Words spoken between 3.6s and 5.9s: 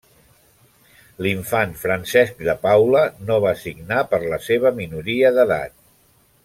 signar per la seva minoria d'edat.